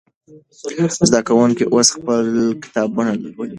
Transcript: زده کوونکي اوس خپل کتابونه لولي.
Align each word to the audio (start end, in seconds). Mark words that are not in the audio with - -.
زده 1.09 1.19
کوونکي 1.27 1.63
اوس 1.73 1.87
خپل 1.95 2.25
کتابونه 2.63 3.11
لولي. 3.21 3.49